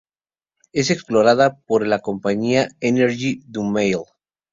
[0.73, 3.99] Es explotada por la compañía Energie du Mali.